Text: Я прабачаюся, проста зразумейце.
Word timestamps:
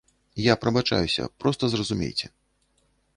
Я 0.43 0.53
прабачаюся, 0.61 1.27
проста 1.43 1.63
зразумейце. 1.73 2.31